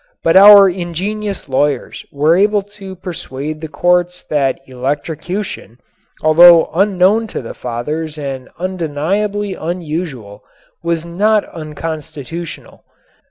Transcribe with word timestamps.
But 0.23 0.35
our 0.35 0.67
ingenious 0.67 1.47
lawyers 1.47 2.03
were 2.11 2.35
able 2.35 2.63
to 2.63 2.95
persuade 2.95 3.61
the 3.61 3.67
courts 3.67 4.23
that 4.31 4.59
electrocution, 4.65 5.77
though 6.23 6.71
unknown 6.73 7.27
to 7.27 7.41
the 7.43 7.53
Fathers 7.53 8.17
and 8.17 8.49
undeniably 8.57 9.53
"unusual," 9.53 10.43
was 10.81 11.05
not 11.05 11.45
unconstitutional. 11.49 12.83